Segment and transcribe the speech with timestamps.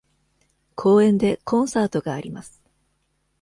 [0.73, 2.59] 公園でコンサートがあります。